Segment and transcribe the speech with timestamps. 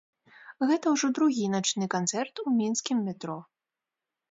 [0.71, 3.39] Гэта ўжо другі начны канцэрт у мінскім метро.